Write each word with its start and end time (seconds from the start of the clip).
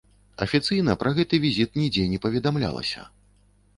Афіцыйна 0.45 0.95
пра 1.03 1.11
гэты 1.19 1.39
візіт 1.45 1.77
нідзе 1.81 2.07
не 2.15 2.19
паведамлялася. 2.27 3.07